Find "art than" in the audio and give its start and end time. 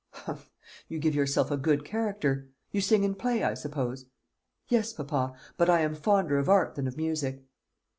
6.49-6.87